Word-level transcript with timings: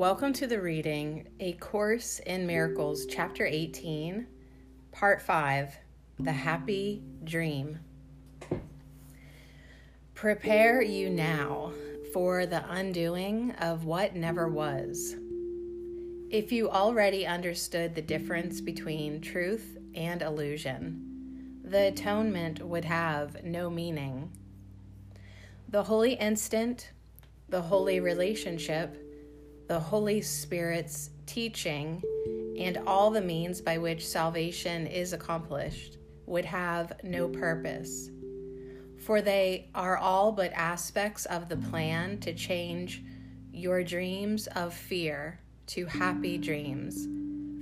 Welcome 0.00 0.32
to 0.32 0.46
the 0.46 0.62
reading 0.62 1.28
A 1.40 1.52
Course 1.52 2.20
in 2.20 2.46
Miracles, 2.46 3.04
Chapter 3.04 3.44
18, 3.44 4.26
Part 4.92 5.20
5 5.20 5.76
The 6.18 6.32
Happy 6.32 7.02
Dream. 7.22 7.78
Prepare 10.14 10.80
you 10.80 11.10
now 11.10 11.72
for 12.14 12.46
the 12.46 12.64
undoing 12.70 13.50
of 13.60 13.84
what 13.84 14.16
never 14.16 14.48
was. 14.48 15.16
If 16.30 16.50
you 16.50 16.70
already 16.70 17.26
understood 17.26 17.94
the 17.94 18.00
difference 18.00 18.62
between 18.62 19.20
truth 19.20 19.76
and 19.94 20.22
illusion, 20.22 21.60
the 21.62 21.88
atonement 21.88 22.62
would 22.62 22.86
have 22.86 23.44
no 23.44 23.68
meaning. 23.68 24.32
The 25.68 25.82
holy 25.82 26.14
instant, 26.14 26.90
the 27.50 27.60
holy 27.60 28.00
relationship, 28.00 29.09
the 29.70 29.78
Holy 29.78 30.20
Spirit's 30.20 31.10
teaching 31.26 32.02
and 32.58 32.76
all 32.88 33.08
the 33.08 33.20
means 33.20 33.60
by 33.60 33.78
which 33.78 34.04
salvation 34.04 34.84
is 34.88 35.12
accomplished 35.12 35.96
would 36.26 36.44
have 36.44 36.92
no 37.04 37.28
purpose, 37.28 38.10
for 38.98 39.22
they 39.22 39.68
are 39.72 39.96
all 39.96 40.32
but 40.32 40.52
aspects 40.54 41.24
of 41.26 41.48
the 41.48 41.56
plan 41.56 42.18
to 42.18 42.34
change 42.34 43.04
your 43.52 43.84
dreams 43.84 44.48
of 44.56 44.74
fear 44.74 45.38
to 45.66 45.86
happy 45.86 46.36
dreams, 46.36 47.06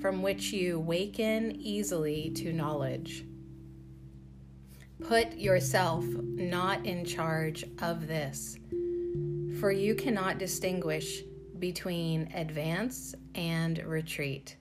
from 0.00 0.22
which 0.22 0.50
you 0.50 0.80
waken 0.80 1.54
easily 1.60 2.30
to 2.30 2.54
knowledge. 2.54 3.26
Put 5.06 5.36
yourself 5.36 6.06
not 6.06 6.86
in 6.86 7.04
charge 7.04 7.66
of 7.82 8.06
this, 8.08 8.56
for 9.60 9.70
you 9.70 9.94
cannot 9.94 10.38
distinguish 10.38 11.22
between 11.58 12.30
advance 12.34 13.14
and 13.34 13.78
retreat. 13.84 14.56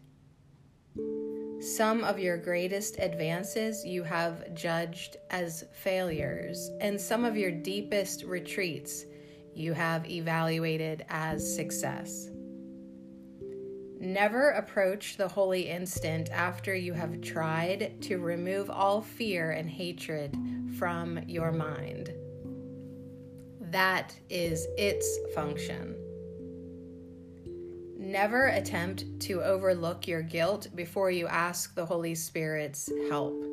Some 1.60 2.04
of 2.04 2.20
your 2.20 2.38
greatest 2.38 3.00
advances 3.00 3.84
you 3.84 4.04
have 4.04 4.54
judged 4.54 5.18
as 5.32 5.66
failures, 5.74 6.70
and 6.82 7.00
some 7.02 7.26
of 7.26 7.36
your 7.36 7.52
deepest 7.52 8.24
retreats 8.24 9.06
you 9.56 9.74
have 9.74 10.08
evaluated 10.10 11.04
as 11.10 11.56
success. 11.56 12.30
Never 14.00 14.52
approach 14.52 15.18
the 15.18 15.28
holy 15.28 15.68
instant 15.70 16.30
after 16.32 16.76
you 16.76 16.94
have 16.94 17.22
tried 17.22 18.00
to 18.04 18.20
remove 18.20 18.70
all 18.70 19.02
fear 19.02 19.52
and 19.52 19.68
hatred 19.68 20.38
from 20.78 21.20
your 21.28 21.52
mind. 21.52 22.14
That 23.60 24.16
is 24.30 24.68
its 24.78 25.18
function. 25.34 25.96
Never 28.08 28.48
attempt 28.48 29.20
to 29.24 29.44
overlook 29.44 30.08
your 30.08 30.22
guilt 30.22 30.70
before 30.74 31.12
you 31.12 31.28
ask 31.28 31.76
the 31.76 31.86
Holy 31.86 32.16
Spirit's 32.16 32.90
help. 33.10 33.44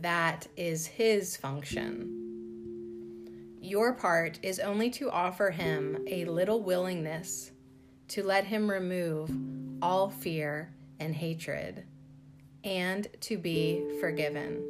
That 0.00 0.46
is 0.56 0.86
His 0.86 1.36
function. 1.36 2.16
Your 3.60 3.92
part 3.92 4.38
is 4.42 4.58
only 4.58 4.88
to 4.92 5.10
offer 5.10 5.50
Him 5.50 5.98
a 6.06 6.24
little 6.24 6.62
willingness 6.62 7.50
to 8.08 8.22
let 8.22 8.44
Him 8.44 8.70
remove 8.70 9.30
all 9.82 10.08
fear 10.08 10.72
and 10.98 11.14
hatred 11.14 11.84
and 12.64 13.06
to 13.20 13.36
be 13.36 13.98
forgiven. 14.00 14.66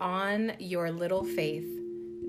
On 0.00 0.52
your 0.60 0.92
little 0.92 1.24
faith, 1.24 1.66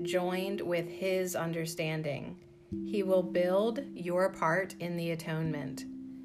joined 0.02 0.60
with 0.62 0.88
His 0.88 1.36
understanding, 1.36 2.38
he 2.86 3.02
will 3.02 3.22
build 3.22 3.80
your 3.94 4.28
part 4.30 4.74
in 4.80 4.96
the 4.96 5.10
atonement 5.10 5.84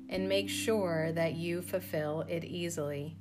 and 0.09 0.27
make 0.27 0.49
sure 0.49 1.11
that 1.11 1.35
you 1.35 1.61
fulfill 1.61 2.25
it 2.27 2.43
easily. 2.43 3.15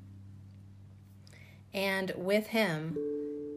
And 1.74 2.12
with 2.16 2.46
Him, 2.46 2.96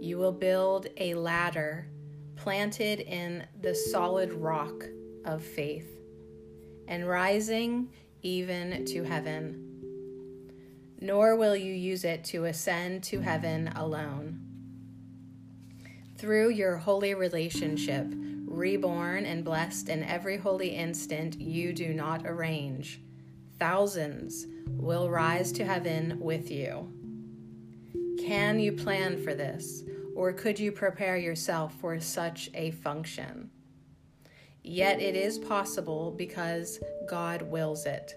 you 0.01 0.17
will 0.17 0.33
build 0.33 0.87
a 0.97 1.13
ladder 1.13 1.87
planted 2.35 2.99
in 2.99 3.45
the 3.61 3.73
solid 3.75 4.33
rock 4.33 4.83
of 5.25 5.43
faith 5.43 5.87
and 6.87 7.07
rising 7.07 7.89
even 8.21 8.85
to 8.85 9.03
heaven. 9.03 9.67
Nor 10.99 11.35
will 11.35 11.55
you 11.55 11.73
use 11.73 12.03
it 12.03 12.23
to 12.25 12.45
ascend 12.45 13.03
to 13.05 13.21
heaven 13.21 13.69
alone. 13.75 14.39
Through 16.17 16.49
your 16.49 16.77
holy 16.77 17.13
relationship, 17.13 18.13
reborn 18.51 19.25
and 19.25 19.43
blessed 19.43 19.89
in 19.89 20.03
every 20.03 20.37
holy 20.37 20.69
instant 20.69 21.39
you 21.39 21.73
do 21.73 21.93
not 21.93 22.25
arrange. 22.25 23.01
Thousands 23.57 24.47
will 24.67 25.09
rise 25.09 25.51
to 25.53 25.65
heaven 25.65 26.19
with 26.19 26.51
you. 26.51 26.91
Can 28.19 28.59
you 28.59 28.71
plan 28.71 29.21
for 29.23 29.33
this, 29.33 29.83
or 30.15 30.33
could 30.33 30.59
you 30.59 30.71
prepare 30.71 31.17
yourself 31.17 31.73
for 31.79 31.99
such 31.99 32.49
a 32.53 32.71
function? 32.71 33.49
Yet 34.63 35.01
it 35.01 35.15
is 35.15 35.39
possible 35.39 36.11
because 36.11 36.79
God 37.09 37.41
wills 37.41 37.85
it. 37.85 38.15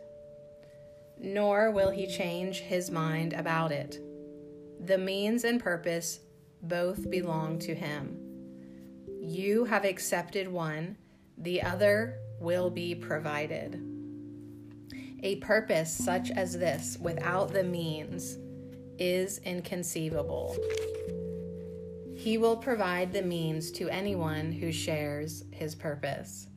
Nor 1.18 1.70
will 1.70 1.90
he 1.90 2.06
change 2.06 2.60
his 2.60 2.90
mind 2.90 3.32
about 3.32 3.72
it. 3.72 3.98
The 4.80 4.98
means 4.98 5.44
and 5.44 5.58
purpose 5.58 6.20
both 6.62 7.10
belong 7.10 7.58
to 7.60 7.74
him. 7.74 8.23
You 9.26 9.64
have 9.64 9.86
accepted 9.86 10.48
one, 10.48 10.98
the 11.38 11.62
other 11.62 12.18
will 12.40 12.68
be 12.68 12.94
provided. 12.94 13.82
A 15.22 15.36
purpose 15.36 15.90
such 15.90 16.30
as 16.30 16.58
this 16.58 16.98
without 17.00 17.50
the 17.50 17.64
means 17.64 18.36
is 18.98 19.38
inconceivable. 19.38 20.58
He 22.14 22.36
will 22.36 22.58
provide 22.58 23.14
the 23.14 23.22
means 23.22 23.70
to 23.72 23.88
anyone 23.88 24.52
who 24.52 24.70
shares 24.70 25.44
his 25.52 25.74
purpose. 25.74 26.48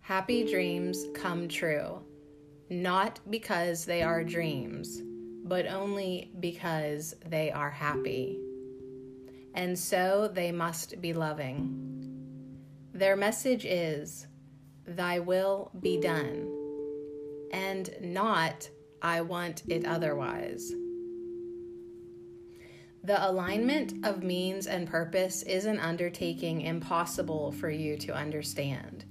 Happy 0.00 0.44
dreams 0.44 1.06
come 1.14 1.48
true, 1.48 2.02
not 2.68 3.20
because 3.30 3.86
they 3.86 4.02
are 4.02 4.22
dreams, 4.22 5.00
but 5.44 5.66
only 5.66 6.30
because 6.40 7.14
they 7.24 7.50
are 7.50 7.70
happy 7.70 8.38
and 9.54 9.78
so 9.78 10.28
they 10.32 10.52
must 10.52 11.00
be 11.00 11.12
loving. 11.12 11.90
Their 12.92 13.16
message 13.16 13.64
is, 13.64 14.26
Thy 14.86 15.18
will 15.18 15.70
be 15.80 16.00
done, 16.00 16.48
and 17.52 17.90
not, 18.00 18.68
I 19.02 19.20
want 19.20 19.62
it 19.68 19.84
otherwise. 19.84 20.72
The 23.02 23.26
alignment 23.26 24.04
of 24.04 24.22
means 24.22 24.66
and 24.66 24.86
purpose 24.86 25.42
is 25.42 25.64
an 25.64 25.80
undertaking 25.80 26.60
impossible 26.60 27.52
for 27.52 27.70
you 27.70 27.96
to 27.98 28.14
understand. 28.14 29.06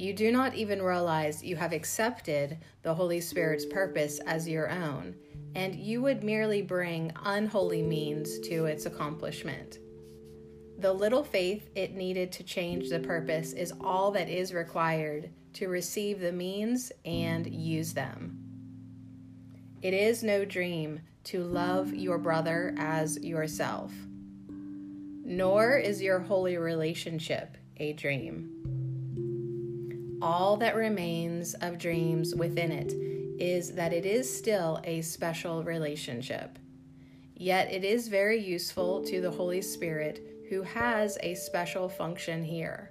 You 0.00 0.14
do 0.14 0.32
not 0.32 0.54
even 0.54 0.80
realize 0.80 1.44
you 1.44 1.56
have 1.56 1.74
accepted 1.74 2.56
the 2.80 2.94
Holy 2.94 3.20
Spirit's 3.20 3.66
purpose 3.66 4.18
as 4.20 4.48
your 4.48 4.70
own 4.70 5.14
and 5.54 5.74
you 5.74 6.00
would 6.00 6.24
merely 6.24 6.62
bring 6.62 7.12
unholy 7.22 7.82
means 7.82 8.38
to 8.48 8.64
its 8.64 8.86
accomplishment. 8.86 9.76
The 10.78 10.90
little 10.90 11.22
faith 11.22 11.68
it 11.74 11.94
needed 11.94 12.32
to 12.32 12.42
change 12.42 12.88
the 12.88 13.00
purpose 13.00 13.52
is 13.52 13.74
all 13.78 14.10
that 14.12 14.30
is 14.30 14.54
required 14.54 15.28
to 15.52 15.68
receive 15.68 16.18
the 16.18 16.32
means 16.32 16.90
and 17.04 17.46
use 17.46 17.92
them. 17.92 18.38
It 19.82 19.92
is 19.92 20.22
no 20.22 20.46
dream 20.46 21.00
to 21.24 21.44
love 21.44 21.92
your 21.92 22.16
brother 22.16 22.74
as 22.78 23.18
yourself, 23.18 23.92
nor 24.48 25.76
is 25.76 26.00
your 26.00 26.20
holy 26.20 26.56
relationship 26.56 27.58
a 27.76 27.92
dream. 27.92 28.79
All 30.22 30.56
that 30.58 30.76
remains 30.76 31.54
of 31.54 31.78
dreams 31.78 32.34
within 32.34 32.70
it 32.70 32.92
is 33.42 33.72
that 33.72 33.94
it 33.94 34.04
is 34.04 34.34
still 34.34 34.80
a 34.84 35.00
special 35.00 35.62
relationship. 35.62 36.58
Yet 37.34 37.72
it 37.72 37.84
is 37.84 38.08
very 38.08 38.38
useful 38.38 39.02
to 39.04 39.22
the 39.22 39.30
Holy 39.30 39.62
Spirit 39.62 40.20
who 40.50 40.62
has 40.62 41.16
a 41.22 41.34
special 41.34 41.88
function 41.88 42.44
here. 42.44 42.90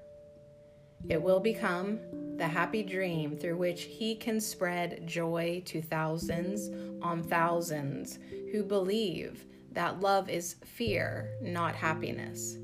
It 1.07 1.21
will 1.21 1.39
become 1.39 1.99
the 2.37 2.47
happy 2.47 2.81
dream 2.81 3.37
through 3.37 3.57
which 3.57 3.83
he 3.83 4.15
can 4.15 4.41
spread 4.41 5.05
joy 5.05 5.61
to 5.65 5.83
thousands 5.83 6.69
on 7.03 7.21
thousands 7.21 8.17
who 8.51 8.63
believe 8.63 9.45
that 9.71 9.99
love 9.99 10.29
is 10.29 10.55
fear, 10.65 11.29
not 11.41 11.75
happiness. 11.75 12.57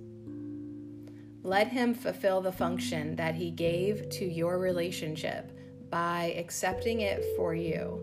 Let 1.46 1.68
him 1.68 1.94
fulfill 1.94 2.42
the 2.42 2.52
function 2.52 3.16
that 3.18 3.36
he 3.36 3.52
gave 3.52 4.10
to 4.10 4.26
your 4.26 4.58
relationship 4.58 5.52
by 5.92 6.34
accepting 6.40 7.02
it 7.02 7.24
for 7.38 7.54
you, 7.54 8.02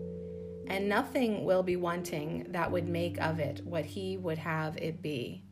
and 0.67 0.87
nothing 0.87 1.43
will 1.43 1.61
be 1.61 1.75
wanting 1.75 2.45
that 2.51 2.71
would 2.71 2.87
make 2.87 3.19
of 3.19 3.41
it 3.41 3.59
what 3.65 3.83
He 3.83 4.15
would 4.15 4.37
have 4.37 4.77
it 4.77 5.01
be. 5.01 5.43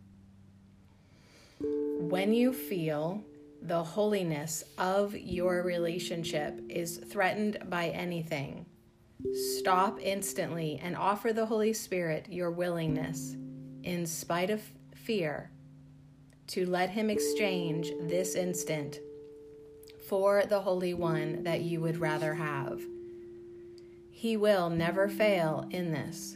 When 1.60 2.34
you 2.34 2.54
feel 2.54 3.26
the 3.62 3.84
holiness 3.84 4.64
of 4.78 5.14
your 5.18 5.62
relationship 5.62 6.62
is 6.70 6.96
threatened 6.96 7.58
by 7.70 7.90
anything, 7.90 8.68
stop 9.60 10.00
instantly 10.02 10.80
and 10.82 10.96
offer 10.96 11.34
the 11.34 11.46
Holy 11.46 11.74
Spirit 11.74 12.28
your 12.30 12.52
willingness, 12.52 13.36
in 13.84 14.06
spite 14.06 14.50
of 14.50 14.62
fear, 14.96 15.52
to 16.52 16.66
let 16.66 16.90
Him 16.90 17.10
exchange 17.10 17.92
this 18.02 18.36
instant 18.36 19.00
for 20.08 20.44
the 20.46 20.60
Holy 20.60 20.94
One 20.94 21.44
that 21.44 21.62
you 21.62 21.80
would 21.82 21.98
rather 21.98 22.34
have. 22.34 22.82
He 24.10 24.36
will 24.36 24.70
never 24.70 25.08
fail 25.08 25.68
in 25.72 25.92
this. 25.92 26.36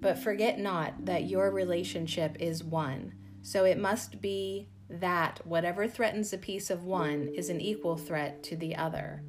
But 0.00 0.18
forget 0.18 0.58
not 0.58 1.04
that 1.04 1.24
your 1.24 1.50
relationship 1.50 2.36
is 2.38 2.62
one, 2.62 3.14
so 3.42 3.64
it 3.64 3.78
must 3.78 4.20
be 4.20 4.68
that 4.88 5.40
whatever 5.44 5.88
threatens 5.88 6.30
the 6.30 6.38
peace 6.38 6.70
of 6.70 6.84
one 6.84 7.28
is 7.34 7.48
an 7.48 7.60
equal 7.60 7.96
threat 7.96 8.42
to 8.44 8.56
the 8.56 8.76
other. 8.76 9.22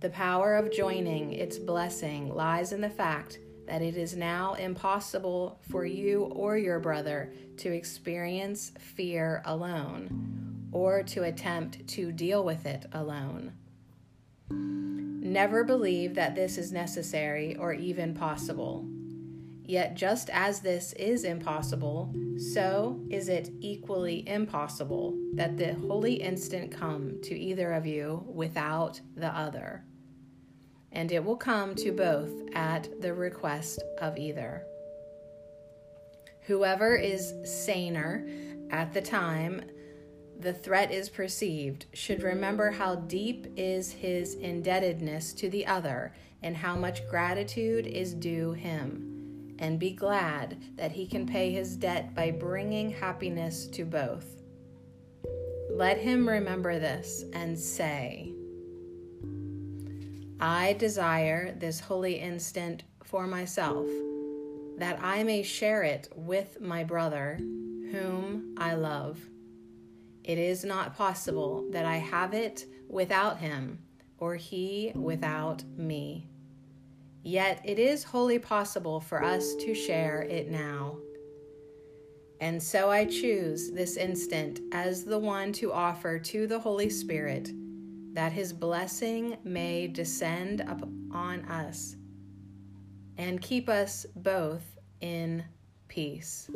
The 0.00 0.10
power 0.10 0.54
of 0.54 0.72
joining 0.72 1.32
its 1.32 1.58
blessing 1.58 2.32
lies 2.32 2.72
in 2.72 2.80
the 2.80 2.90
fact 2.90 3.40
that 3.68 3.82
it 3.82 3.96
is 3.96 4.16
now 4.16 4.54
impossible 4.54 5.58
for 5.70 5.84
you 5.84 6.24
or 6.24 6.56
your 6.56 6.80
brother 6.80 7.32
to 7.58 7.72
experience 7.72 8.72
fear 8.78 9.42
alone 9.44 10.68
or 10.72 11.02
to 11.02 11.24
attempt 11.24 11.86
to 11.88 12.10
deal 12.12 12.44
with 12.44 12.66
it 12.66 12.86
alone. 12.92 13.52
Never 14.50 15.64
believe 15.64 16.14
that 16.14 16.34
this 16.34 16.56
is 16.56 16.72
necessary 16.72 17.56
or 17.56 17.72
even 17.74 18.14
possible. 18.14 18.86
Yet, 19.64 19.94
just 19.94 20.30
as 20.30 20.60
this 20.60 20.94
is 20.94 21.24
impossible, 21.24 22.14
so 22.54 22.98
is 23.10 23.28
it 23.28 23.50
equally 23.60 24.26
impossible 24.26 25.14
that 25.34 25.58
the 25.58 25.74
holy 25.74 26.14
instant 26.14 26.72
come 26.72 27.20
to 27.24 27.38
either 27.38 27.72
of 27.72 27.84
you 27.84 28.24
without 28.26 29.02
the 29.14 29.28
other. 29.28 29.84
And 30.92 31.12
it 31.12 31.24
will 31.24 31.36
come 31.36 31.74
to 31.76 31.92
both 31.92 32.32
at 32.54 32.88
the 33.00 33.14
request 33.14 33.82
of 34.00 34.16
either. 34.16 34.64
Whoever 36.46 36.96
is 36.96 37.34
saner 37.44 38.26
at 38.70 38.92
the 38.92 39.02
time 39.02 39.62
the 40.40 40.52
threat 40.52 40.92
is 40.92 41.08
perceived 41.08 41.86
should 41.92 42.22
remember 42.22 42.70
how 42.70 42.94
deep 42.94 43.52
is 43.56 43.90
his 43.90 44.34
indebtedness 44.34 45.32
to 45.32 45.50
the 45.50 45.66
other 45.66 46.14
and 46.42 46.56
how 46.56 46.76
much 46.76 47.08
gratitude 47.08 47.86
is 47.86 48.14
due 48.14 48.52
him 48.52 49.56
and 49.58 49.80
be 49.80 49.90
glad 49.90 50.62
that 50.76 50.92
he 50.92 51.06
can 51.06 51.26
pay 51.26 51.50
his 51.50 51.76
debt 51.76 52.14
by 52.14 52.30
bringing 52.30 52.88
happiness 52.88 53.66
to 53.66 53.84
both. 53.84 54.42
Let 55.70 55.98
him 55.98 56.28
remember 56.28 56.78
this 56.78 57.24
and 57.32 57.58
say, 57.58 58.32
I 60.40 60.74
desire 60.74 61.52
this 61.52 61.80
holy 61.80 62.14
instant 62.14 62.84
for 63.02 63.26
myself, 63.26 63.88
that 64.76 65.00
I 65.02 65.24
may 65.24 65.42
share 65.42 65.82
it 65.82 66.08
with 66.14 66.60
my 66.60 66.84
brother, 66.84 67.38
whom 67.38 68.54
I 68.56 68.74
love. 68.74 69.18
It 70.22 70.38
is 70.38 70.64
not 70.64 70.96
possible 70.96 71.66
that 71.72 71.84
I 71.84 71.96
have 71.96 72.34
it 72.34 72.66
without 72.88 73.38
him, 73.38 73.80
or 74.18 74.36
he 74.36 74.92
without 74.94 75.64
me. 75.76 76.28
Yet 77.24 77.60
it 77.64 77.80
is 77.80 78.04
wholly 78.04 78.38
possible 78.38 79.00
for 79.00 79.24
us 79.24 79.56
to 79.56 79.74
share 79.74 80.22
it 80.22 80.50
now. 80.50 80.98
And 82.40 82.62
so 82.62 82.90
I 82.90 83.06
choose 83.06 83.72
this 83.72 83.96
instant 83.96 84.60
as 84.70 85.02
the 85.04 85.18
one 85.18 85.52
to 85.54 85.72
offer 85.72 86.20
to 86.20 86.46
the 86.46 86.60
Holy 86.60 86.88
Spirit 86.90 87.50
that 88.12 88.32
his 88.32 88.52
blessing 88.52 89.36
may 89.44 89.86
descend 89.86 90.60
upon 90.60 91.44
us 91.46 91.96
and 93.16 93.40
keep 93.40 93.68
us 93.68 94.06
both 94.16 94.78
in 95.00 95.44
peace. 95.88 96.50